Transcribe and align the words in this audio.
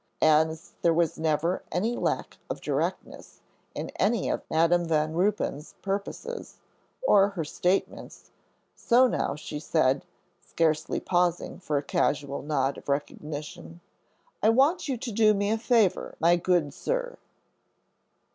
As 0.23 0.73
there 0.81 0.95
was 0.95 1.19
never 1.19 1.61
any 1.71 1.95
lack 1.95 2.39
of 2.49 2.59
directness 2.59 3.41
in 3.75 3.91
any 3.99 4.29
of 4.31 4.41
Madam 4.49 4.87
Van 4.87 5.13
Ruypen's 5.13 5.75
purposes, 5.83 6.57
or 7.07 7.29
her 7.29 7.43
statements, 7.45 8.31
so 8.75 9.05
now 9.05 9.35
she 9.35 9.59
said, 9.59 10.03
scarcely 10.43 10.99
pausing 10.99 11.59
for 11.59 11.77
a 11.77 11.83
casual 11.83 12.41
nod 12.41 12.79
of 12.79 12.89
recognition, 12.89 13.79
"I 14.41 14.49
want 14.49 14.87
you 14.87 14.97
to 14.97 15.11
do 15.11 15.35
me 15.35 15.51
a 15.51 15.57
favor, 15.59 16.15
my 16.19 16.35
good 16.35 16.73
sir." 16.73 17.19